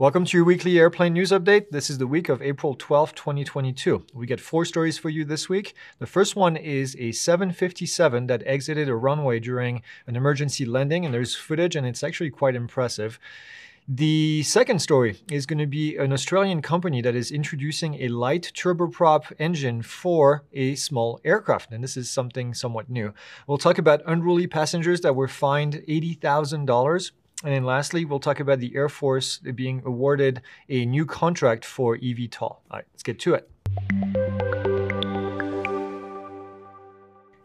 Welcome 0.00 0.24
to 0.24 0.38
your 0.38 0.46
weekly 0.46 0.78
airplane 0.78 1.12
news 1.12 1.30
update. 1.30 1.68
This 1.72 1.90
is 1.90 1.98
the 1.98 2.06
week 2.06 2.30
of 2.30 2.40
April 2.40 2.74
12, 2.74 3.14
2022. 3.14 4.06
We 4.14 4.26
get 4.26 4.40
four 4.40 4.64
stories 4.64 4.96
for 4.96 5.10
you 5.10 5.26
this 5.26 5.50
week. 5.50 5.74
The 5.98 6.06
first 6.06 6.34
one 6.34 6.56
is 6.56 6.96
a 6.98 7.12
757 7.12 8.26
that 8.26 8.42
exited 8.46 8.88
a 8.88 8.94
runway 8.94 9.40
during 9.40 9.82
an 10.06 10.16
emergency 10.16 10.64
landing, 10.64 11.04
and 11.04 11.12
there's 11.12 11.34
footage, 11.34 11.76
and 11.76 11.86
it's 11.86 12.02
actually 12.02 12.30
quite 12.30 12.54
impressive. 12.54 13.20
The 13.86 14.42
second 14.42 14.78
story 14.78 15.20
is 15.30 15.44
going 15.44 15.58
to 15.58 15.66
be 15.66 15.98
an 15.98 16.14
Australian 16.14 16.62
company 16.62 17.02
that 17.02 17.14
is 17.14 17.30
introducing 17.30 17.96
a 17.96 18.08
light 18.08 18.52
turboprop 18.54 19.30
engine 19.38 19.82
for 19.82 20.44
a 20.54 20.76
small 20.76 21.20
aircraft, 21.26 21.72
and 21.72 21.84
this 21.84 21.98
is 21.98 22.08
something 22.08 22.54
somewhat 22.54 22.88
new. 22.88 23.12
We'll 23.46 23.58
talk 23.58 23.76
about 23.76 24.00
unruly 24.06 24.46
passengers 24.46 25.02
that 25.02 25.14
were 25.14 25.28
fined 25.28 25.82
$80,000 25.86 27.10
and 27.42 27.54
then 27.54 27.64
lastly, 27.64 28.04
we'll 28.04 28.20
talk 28.20 28.40
about 28.40 28.60
the 28.60 28.74
Air 28.74 28.88
Force 28.88 29.38
being 29.38 29.82
awarded 29.84 30.42
a 30.68 30.84
new 30.84 31.06
contract 31.06 31.64
for 31.64 31.96
eVTOL. 31.96 32.42
All 32.42 32.62
right, 32.70 32.84
let's 32.92 33.02
get 33.02 33.18
to 33.20 33.34
it. 33.34 34.19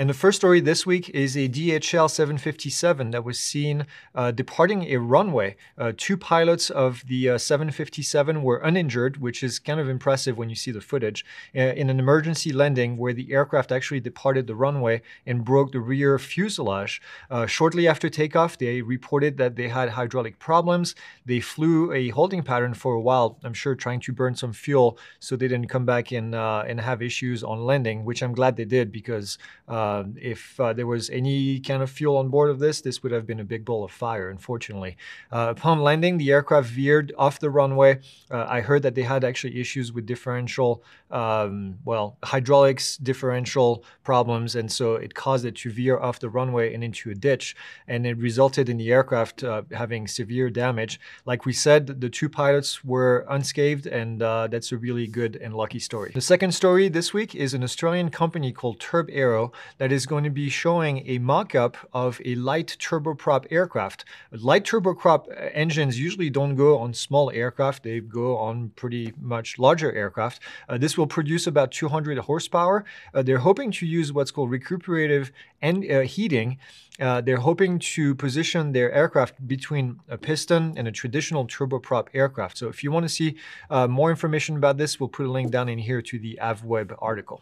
And 0.00 0.08
the 0.08 0.14
first 0.14 0.38
story 0.38 0.60
this 0.60 0.86
week 0.86 1.10
is 1.10 1.36
a 1.36 1.46
DHL 1.46 2.10
757 2.10 3.10
that 3.10 3.22
was 3.22 3.38
seen 3.38 3.86
uh, 4.14 4.30
departing 4.30 4.84
a 4.84 4.96
runway. 4.96 5.56
Uh, 5.76 5.92
two 5.94 6.16
pilots 6.16 6.70
of 6.70 7.04
the 7.06 7.28
uh, 7.28 7.36
757 7.36 8.42
were 8.42 8.56
uninjured, 8.60 9.18
which 9.18 9.42
is 9.42 9.58
kind 9.58 9.78
of 9.78 9.90
impressive 9.90 10.38
when 10.38 10.48
you 10.48 10.56
see 10.56 10.70
the 10.70 10.80
footage, 10.80 11.22
uh, 11.54 11.60
in 11.60 11.90
an 11.90 12.00
emergency 12.00 12.50
landing 12.50 12.96
where 12.96 13.12
the 13.12 13.30
aircraft 13.30 13.70
actually 13.70 14.00
departed 14.00 14.46
the 14.46 14.54
runway 14.54 15.02
and 15.26 15.44
broke 15.44 15.72
the 15.72 15.80
rear 15.80 16.18
fuselage. 16.18 17.02
Uh, 17.30 17.44
shortly 17.44 17.86
after 17.86 18.08
takeoff, 18.08 18.56
they 18.56 18.80
reported 18.80 19.36
that 19.36 19.56
they 19.56 19.68
had 19.68 19.90
hydraulic 19.90 20.38
problems. 20.38 20.94
They 21.26 21.40
flew 21.40 21.92
a 21.92 22.08
holding 22.08 22.42
pattern 22.42 22.72
for 22.72 22.94
a 22.94 23.00
while, 23.02 23.38
I'm 23.44 23.52
sure 23.52 23.74
trying 23.74 24.00
to 24.00 24.14
burn 24.14 24.34
some 24.34 24.54
fuel 24.54 24.96
so 25.18 25.36
they 25.36 25.48
didn't 25.48 25.68
come 25.68 25.84
back 25.84 26.10
and, 26.10 26.34
uh, 26.34 26.64
and 26.66 26.80
have 26.80 27.02
issues 27.02 27.44
on 27.44 27.66
landing, 27.66 28.06
which 28.06 28.22
I'm 28.22 28.32
glad 28.32 28.56
they 28.56 28.64
did 28.64 28.90
because 28.90 29.36
uh, 29.68 29.89
if 30.16 30.58
uh, 30.60 30.72
there 30.72 30.86
was 30.86 31.10
any 31.10 31.60
kind 31.60 31.82
of 31.82 31.90
fuel 31.90 32.16
on 32.16 32.28
board 32.28 32.50
of 32.50 32.58
this, 32.58 32.80
this 32.80 33.02
would 33.02 33.12
have 33.12 33.26
been 33.26 33.40
a 33.40 33.44
big 33.44 33.64
ball 33.64 33.82
of 33.84 33.90
fire, 33.90 34.28
unfortunately. 34.30 34.96
Uh, 35.32 35.48
upon 35.56 35.80
landing, 35.80 36.18
the 36.18 36.30
aircraft 36.30 36.68
veered 36.68 37.12
off 37.16 37.38
the 37.38 37.50
runway. 37.50 37.98
Uh, 38.30 38.46
I 38.48 38.60
heard 38.60 38.82
that 38.82 38.94
they 38.94 39.02
had 39.02 39.24
actually 39.24 39.60
issues 39.60 39.92
with 39.92 40.06
differential, 40.06 40.82
um, 41.10 41.78
well, 41.84 42.16
hydraulics 42.22 42.96
differential 42.96 43.84
problems, 44.04 44.54
and 44.54 44.70
so 44.70 44.94
it 44.94 45.14
caused 45.14 45.44
it 45.44 45.56
to 45.56 45.70
veer 45.70 45.98
off 45.98 46.18
the 46.20 46.30
runway 46.30 46.74
and 46.74 46.82
into 46.82 47.10
a 47.10 47.14
ditch, 47.14 47.56
and 47.88 48.06
it 48.06 48.16
resulted 48.18 48.68
in 48.68 48.76
the 48.76 48.90
aircraft 48.92 49.42
uh, 49.42 49.62
having 49.72 50.06
severe 50.06 50.50
damage. 50.50 51.00
Like 51.24 51.46
we 51.46 51.52
said, 51.52 52.00
the 52.00 52.10
two 52.10 52.28
pilots 52.28 52.84
were 52.84 53.26
unscathed, 53.28 53.86
and 53.86 54.22
uh, 54.22 54.46
that's 54.48 54.72
a 54.72 54.76
really 54.76 55.06
good 55.06 55.36
and 55.36 55.54
lucky 55.54 55.78
story. 55.78 56.10
The 56.14 56.20
second 56.20 56.52
story 56.52 56.88
this 56.88 57.12
week 57.12 57.34
is 57.34 57.54
an 57.54 57.62
Australian 57.62 58.10
company 58.10 58.52
called 58.52 58.78
TurbAero 58.78 59.52
that 59.80 59.90
is 59.90 60.04
going 60.04 60.24
to 60.24 60.30
be 60.30 60.50
showing 60.50 61.08
a 61.08 61.16
mock-up 61.16 61.74
of 61.94 62.20
a 62.26 62.34
light 62.34 62.76
turboprop 62.78 63.46
aircraft. 63.50 64.04
Light 64.30 64.64
turboprop 64.64 65.24
engines 65.54 65.98
usually 65.98 66.28
don't 66.28 66.54
go 66.54 66.76
on 66.76 66.92
small 66.92 67.30
aircraft, 67.30 67.82
they 67.82 67.98
go 67.98 68.36
on 68.36 68.68
pretty 68.76 69.14
much 69.18 69.58
larger 69.58 69.90
aircraft. 69.90 70.42
Uh, 70.68 70.76
this 70.76 70.98
will 70.98 71.06
produce 71.06 71.46
about 71.46 71.72
200 71.72 72.18
horsepower. 72.18 72.84
Uh, 73.14 73.22
they're 73.22 73.38
hoping 73.38 73.70
to 73.70 73.86
use 73.86 74.12
what's 74.12 74.30
called 74.30 74.50
recuperative 74.50 75.32
and 75.62 75.90
uh, 75.90 76.00
heating. 76.00 76.58
Uh, 77.00 77.22
they're 77.22 77.38
hoping 77.38 77.78
to 77.78 78.14
position 78.14 78.72
their 78.72 78.92
aircraft 78.92 79.48
between 79.48 79.98
a 80.10 80.18
piston 80.18 80.74
and 80.76 80.88
a 80.88 80.92
traditional 80.92 81.46
turboprop 81.46 82.08
aircraft. 82.12 82.58
So 82.58 82.68
if 82.68 82.84
you 82.84 82.92
want 82.92 83.04
to 83.04 83.08
see 83.08 83.36
uh, 83.70 83.88
more 83.88 84.10
information 84.10 84.56
about 84.56 84.76
this, 84.76 85.00
we'll 85.00 85.08
put 85.08 85.24
a 85.24 85.30
link 85.30 85.50
down 85.50 85.70
in 85.70 85.78
here 85.78 86.02
to 86.02 86.18
the 86.18 86.38
AvWeb 86.42 86.94
article. 87.00 87.40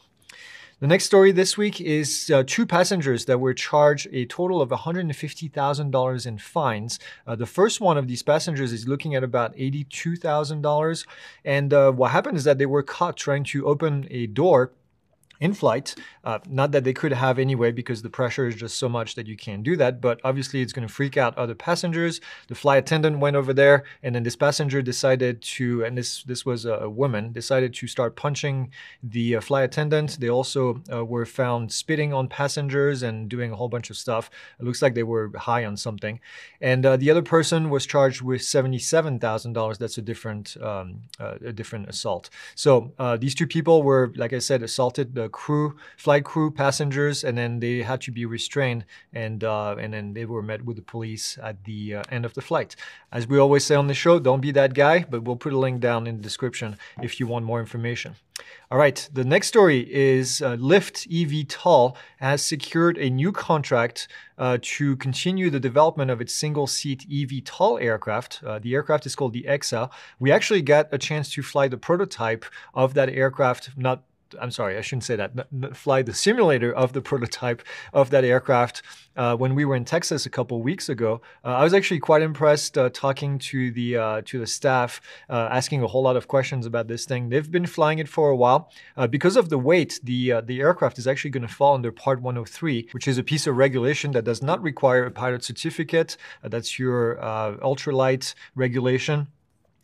The 0.80 0.86
next 0.86 1.06
story 1.06 1.32
this 1.32 1.58
week 1.58 1.80
is 1.80 2.30
uh, 2.30 2.44
two 2.46 2.64
passengers 2.64 3.24
that 3.24 3.40
were 3.40 3.52
charged 3.52 4.06
a 4.12 4.26
total 4.26 4.62
of 4.62 4.68
$150,000 4.68 6.26
in 6.26 6.38
fines. 6.38 7.00
Uh, 7.26 7.34
the 7.34 7.46
first 7.46 7.80
one 7.80 7.98
of 7.98 8.06
these 8.06 8.22
passengers 8.22 8.72
is 8.72 8.86
looking 8.86 9.16
at 9.16 9.24
about 9.24 9.56
$82,000. 9.56 11.06
And 11.44 11.74
uh, 11.74 11.90
what 11.90 12.12
happened 12.12 12.36
is 12.36 12.44
that 12.44 12.58
they 12.58 12.66
were 12.66 12.84
caught 12.84 13.16
trying 13.16 13.42
to 13.44 13.66
open 13.66 14.06
a 14.08 14.28
door 14.28 14.70
in 15.40 15.54
flight. 15.54 15.94
Uh, 16.24 16.38
not 16.48 16.72
that 16.72 16.84
they 16.84 16.92
could 16.92 17.12
have 17.12 17.38
anyway, 17.38 17.72
because 17.72 18.02
the 18.02 18.10
pressure 18.10 18.46
is 18.46 18.54
just 18.54 18.76
so 18.76 18.88
much 18.88 19.14
that 19.14 19.26
you 19.26 19.36
can't 19.36 19.62
do 19.62 19.76
that. 19.76 20.00
But 20.00 20.20
obviously, 20.24 20.62
it's 20.62 20.72
going 20.72 20.86
to 20.86 20.92
freak 20.92 21.16
out 21.16 21.36
other 21.38 21.54
passengers. 21.54 22.20
The 22.48 22.54
flight 22.54 22.78
attendant 22.78 23.18
went 23.18 23.36
over 23.36 23.52
there, 23.52 23.84
and 24.02 24.14
then 24.14 24.22
this 24.22 24.36
passenger 24.36 24.82
decided 24.82 25.40
to, 25.42 25.84
and 25.84 25.96
this 25.96 26.22
this 26.24 26.44
was 26.44 26.64
a, 26.64 26.88
woman, 26.88 27.32
decided 27.32 27.74
to 27.74 27.86
start 27.86 28.16
punching 28.16 28.70
the 29.02 29.36
uh, 29.36 29.40
flight 29.40 29.64
attendant. 29.64 30.18
They 30.20 30.30
also 30.30 30.82
uh, 30.92 31.04
were 31.04 31.26
found 31.26 31.72
spitting 31.72 32.12
on 32.12 32.28
passengers 32.28 33.02
and 33.02 33.28
doing 33.28 33.52
a 33.52 33.56
whole 33.56 33.68
bunch 33.68 33.90
of 33.90 33.96
stuff. 33.96 34.30
It 34.58 34.64
looks 34.64 34.82
like 34.82 34.94
they 34.94 35.02
were 35.02 35.30
high 35.36 35.64
on 35.64 35.76
something. 35.76 36.20
And 36.60 36.84
uh, 36.84 36.96
the 36.96 37.10
other 37.10 37.22
person 37.22 37.70
was 37.70 37.86
charged 37.86 38.22
with 38.22 38.42
seventy-seven 38.42 39.18
thousand 39.20 39.52
dollars. 39.52 39.78
That's 39.78 39.98
a 39.98 40.02
different 40.02 40.56
um, 40.60 41.02
uh, 41.20 41.36
a 41.44 41.52
different 41.52 41.88
assault. 41.88 42.30
So 42.54 42.92
uh, 42.98 43.16
these 43.16 43.34
two 43.34 43.46
people 43.46 43.82
were, 43.82 44.12
like 44.16 44.32
I 44.32 44.40
said, 44.40 44.62
assaulted 44.62 45.14
crew, 45.28 45.76
flight 45.96 46.24
crew, 46.24 46.50
passengers, 46.50 47.24
and 47.24 47.36
then 47.36 47.60
they 47.60 47.82
had 47.82 48.00
to 48.02 48.10
be 48.10 48.24
restrained, 48.26 48.84
and 49.12 49.44
uh, 49.44 49.76
and 49.78 49.92
then 49.92 50.14
they 50.14 50.24
were 50.24 50.42
met 50.42 50.64
with 50.64 50.76
the 50.76 50.82
police 50.82 51.38
at 51.42 51.64
the 51.64 51.96
uh, 51.96 52.02
end 52.10 52.24
of 52.24 52.34
the 52.34 52.42
flight. 52.42 52.76
As 53.12 53.26
we 53.26 53.38
always 53.38 53.64
say 53.64 53.74
on 53.74 53.86
the 53.86 53.94
show, 53.94 54.18
don't 54.18 54.40
be 54.40 54.52
that 54.52 54.74
guy, 54.74 55.04
but 55.08 55.22
we'll 55.22 55.36
put 55.36 55.52
a 55.52 55.58
link 55.58 55.80
down 55.80 56.06
in 56.06 56.16
the 56.16 56.22
description 56.22 56.76
if 57.02 57.20
you 57.20 57.26
want 57.26 57.44
more 57.44 57.60
information. 57.60 58.16
All 58.70 58.78
right, 58.78 59.08
the 59.12 59.24
next 59.24 59.48
story 59.48 59.80
is 59.92 60.42
uh, 60.42 60.54
Lift 60.54 61.08
eVTOL 61.08 61.96
has 62.18 62.42
secured 62.42 62.98
a 62.98 63.08
new 63.08 63.32
contract 63.32 64.08
uh, 64.36 64.58
to 64.60 64.96
continue 64.96 65.50
the 65.50 65.58
development 65.58 66.10
of 66.10 66.20
its 66.20 66.34
single-seat 66.34 67.06
eVTOL 67.10 67.82
aircraft. 67.82 68.40
Uh, 68.44 68.58
the 68.58 68.74
aircraft 68.74 69.06
is 69.06 69.16
called 69.16 69.32
the 69.32 69.44
HEXA. 69.48 69.90
We 70.20 70.30
actually 70.30 70.62
got 70.62 70.88
a 70.92 70.98
chance 70.98 71.30
to 71.32 71.42
fly 71.42 71.68
the 71.68 71.78
prototype 71.78 72.44
of 72.74 72.94
that 72.94 73.08
aircraft 73.08 73.70
not 73.76 74.02
I'm 74.40 74.50
sorry, 74.50 74.76
I 74.76 74.80
shouldn't 74.80 75.04
say 75.04 75.16
that, 75.16 75.76
fly 75.76 76.02
the 76.02 76.14
simulator 76.14 76.72
of 76.72 76.92
the 76.92 77.00
prototype 77.10 77.62
of 77.92 78.10
that 78.10 78.24
aircraft 78.24 78.82
uh, 79.18 79.36
when 79.36 79.54
we 79.54 79.64
were 79.64 79.74
in 79.74 79.84
Texas 79.84 80.24
a 80.24 80.30
couple 80.30 80.62
weeks 80.62 80.88
ago. 80.88 81.20
Uh, 81.44 81.48
I 81.48 81.64
was 81.64 81.74
actually 81.74 81.98
quite 82.00 82.22
impressed 82.22 82.78
uh, 82.78 82.88
talking 82.90 83.38
to 83.50 83.70
the 83.72 83.96
uh, 83.96 84.22
to 84.26 84.38
the 84.38 84.46
staff, 84.46 85.00
uh, 85.28 85.48
asking 85.50 85.82
a 85.82 85.86
whole 85.86 86.02
lot 86.02 86.16
of 86.16 86.28
questions 86.28 86.64
about 86.64 86.86
this 86.88 87.04
thing. 87.04 87.28
They've 87.28 87.50
been 87.50 87.66
flying 87.66 87.98
it 87.98 88.08
for 88.08 88.30
a 88.30 88.36
while. 88.36 88.70
Uh, 88.96 89.06
because 89.06 89.36
of 89.36 89.48
the 89.48 89.58
weight, 89.58 90.00
the 90.02 90.40
the 90.44 90.60
aircraft 90.60 90.98
is 90.98 91.06
actually 91.06 91.30
going 91.30 91.46
to 91.46 91.52
fall 91.52 91.74
under 91.74 91.90
Part 91.90 92.22
103, 92.22 92.88
which 92.92 93.08
is 93.08 93.18
a 93.18 93.24
piece 93.24 93.46
of 93.46 93.56
regulation 93.56 94.12
that 94.12 94.24
does 94.24 94.42
not 94.42 94.62
require 94.62 95.04
a 95.04 95.10
pilot 95.10 95.42
certificate. 95.44 96.16
that's 96.42 96.78
your 96.78 97.16
ultralight 97.62 98.34
regulation. 98.54 99.28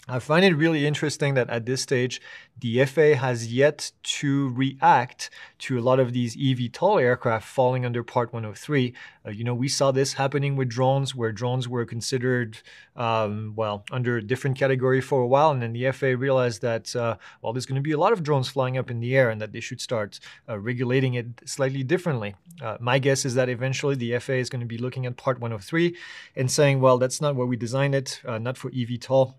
I 0.07 0.19
find 0.19 0.45
it 0.45 0.55
really 0.55 0.87
interesting 0.87 1.33
that 1.35 1.49
at 1.49 1.65
this 1.65 1.81
stage, 1.81 2.21
the 2.61 2.85
FAA 2.85 3.15
has 3.15 3.51
yet 3.51 3.91
to 4.03 4.51
react 4.51 5.31
to 5.61 5.79
a 5.79 5.81
lot 5.81 5.99
of 5.99 6.13
these 6.13 6.37
eVTOL 6.37 7.01
aircraft 7.01 7.49
falling 7.49 7.87
under 7.87 8.03
Part 8.03 8.31
103. 8.31 8.93
Uh, 9.25 9.31
you 9.31 9.45
know, 9.45 9.55
we 9.55 9.67
saw 9.67 9.93
this 9.93 10.13
happening 10.13 10.57
with 10.57 10.69
drones, 10.69 11.15
where 11.15 11.33
drones 11.33 11.71
were 11.71 11.87
considered, 11.87 12.59
um, 12.97 13.55
well, 13.57 13.85
under 13.91 14.19
a 14.19 14.23
different 14.23 14.59
category 14.59 15.01
for 15.01 15.23
a 15.23 15.27
while, 15.27 15.51
and 15.51 15.63
then 15.63 15.73
the 15.73 15.91
FAA 15.91 16.09
realized 16.09 16.61
that, 16.61 16.95
uh, 16.95 17.17
well, 17.41 17.55
there's 17.55 17.67
going 17.67 17.77
to 17.77 17.81
be 17.81 17.93
a 17.93 17.99
lot 17.99 18.13
of 18.13 18.23
drones 18.23 18.49
flying 18.49 18.77
up 18.77 18.91
in 18.91 19.01
the 19.01 19.17
air, 19.17 19.31
and 19.31 19.41
that 19.41 19.53
they 19.53 19.61
should 19.61 19.81
start 19.81 20.21
uh, 20.51 20.59
regulating 20.59 21.15
it 21.15 21.27
slightly 21.47 21.83
differently. 21.83 22.35
Uh, 22.61 22.77
my 22.79 22.99
guess 22.99 23.25
is 23.25 23.35
that 23.37 23.49
eventually 23.49 23.95
the 23.95 24.19
FAA 24.19 24.35
is 24.35 24.51
going 24.51 24.61
to 24.61 24.67
be 24.67 24.79
looking 24.79 25.07
at 25.07 25.17
Part 25.17 25.41
103 25.41 25.97
and 26.37 26.51
saying, 26.51 26.83
well, 26.83 26.99
that's 26.99 27.23
not 27.23 27.37
where 27.37 27.47
we 27.47 27.57
designed 27.57 27.95
it, 27.95 28.21
uh, 28.27 28.39
not 28.39 28.59
for 28.59 28.71
eVTOL 28.71 29.35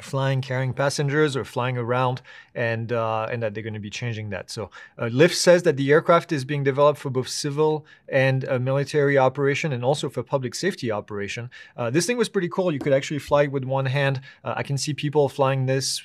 flying 0.00 0.40
carrying 0.40 0.72
passengers 0.72 1.36
or 1.36 1.44
flying 1.44 1.78
around 1.78 2.20
and 2.54 2.92
uh, 2.92 3.28
and 3.30 3.42
that 3.42 3.54
they're 3.54 3.62
going 3.62 3.74
to 3.74 3.80
be 3.80 3.90
changing 3.90 4.30
that. 4.30 4.50
So 4.50 4.70
uh, 4.98 5.06
Lift 5.06 5.36
says 5.36 5.62
that 5.62 5.76
the 5.76 5.92
aircraft 5.92 6.32
is 6.32 6.44
being 6.44 6.64
developed 6.64 6.98
for 6.98 7.10
both 7.10 7.28
civil 7.28 7.86
and 8.08 8.48
uh, 8.48 8.58
military 8.58 9.16
operation 9.16 9.72
and 9.72 9.84
also 9.84 10.08
for 10.08 10.22
public 10.22 10.54
safety 10.54 10.90
operation. 10.90 11.50
Uh, 11.76 11.90
this 11.90 12.06
thing 12.06 12.16
was 12.16 12.28
pretty 12.28 12.48
cool. 12.48 12.72
You 12.72 12.80
could 12.80 12.92
actually 12.92 13.20
fly 13.20 13.46
with 13.46 13.64
one 13.64 13.86
hand. 13.86 14.20
Uh, 14.42 14.54
i 14.56 14.62
can 14.62 14.78
see 14.78 14.94
people 14.94 15.28
flying 15.28 15.66
this 15.66 16.02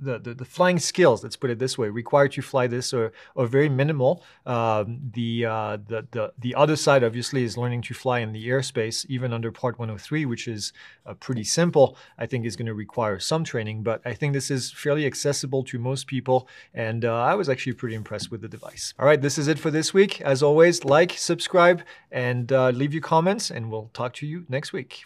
the, 0.00 0.18
the, 0.18 0.34
the, 0.34 0.44
flying 0.44 0.78
skills, 0.78 1.22
let's 1.22 1.36
put 1.36 1.50
it 1.50 1.58
this 1.58 1.76
way, 1.76 1.88
required 1.88 2.32
to 2.32 2.42
fly 2.42 2.66
this 2.66 2.92
are, 2.92 3.12
are 3.36 3.46
very 3.46 3.68
minimal. 3.68 4.22
Um, 4.46 5.00
the, 5.12 5.46
uh, 5.46 5.78
the, 5.86 6.06
the, 6.10 6.32
the 6.38 6.54
other 6.54 6.76
side, 6.76 7.04
obviously, 7.04 7.44
is 7.44 7.56
learning 7.56 7.82
to 7.82 7.94
fly 7.94 8.20
in 8.20 8.32
the 8.32 8.48
airspace, 8.48 9.06
even 9.08 9.32
under 9.32 9.52
Part 9.52 9.78
103, 9.78 10.24
which 10.26 10.48
is 10.48 10.72
uh, 11.06 11.14
pretty 11.14 11.44
simple. 11.44 11.96
I 12.18 12.26
think 12.26 12.46
is 12.46 12.56
going 12.56 12.66
to 12.66 12.74
require 12.74 13.18
some 13.18 13.44
training, 13.44 13.82
but 13.82 14.00
I 14.04 14.14
think 14.14 14.32
this 14.32 14.50
is 14.50 14.70
fairly 14.70 15.06
accessible 15.06 15.64
to 15.64 15.78
most 15.78 16.06
people. 16.06 16.48
And 16.74 17.04
uh, 17.04 17.22
I 17.22 17.34
was 17.34 17.48
actually 17.48 17.74
pretty 17.74 17.94
impressed 17.94 18.30
with 18.30 18.40
the 18.40 18.48
device. 18.48 18.94
All 18.98 19.06
right, 19.06 19.20
this 19.20 19.38
is 19.38 19.48
it 19.48 19.58
for 19.58 19.70
this 19.70 19.92
week. 19.92 20.20
As 20.20 20.42
always, 20.42 20.84
like, 20.84 21.12
subscribe, 21.12 21.82
and 22.10 22.52
uh, 22.52 22.70
leave 22.70 22.92
your 22.92 23.02
comments, 23.02 23.50
and 23.50 23.70
we'll 23.70 23.90
talk 23.92 24.14
to 24.14 24.26
you 24.26 24.44
next 24.48 24.72
week. 24.72 25.04